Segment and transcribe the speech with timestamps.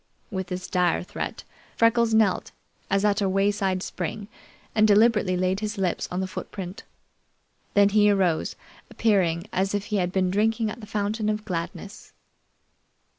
[0.31, 1.43] With this dire threat,
[1.77, 2.51] Freckles knelt,
[2.89, 4.29] as at a wayside spring,
[4.73, 6.81] and deliberately laid his lips on the footprint.
[7.75, 8.55] Then he arose,
[8.89, 12.13] appearing as if he had been drinking at the fountain of gladness.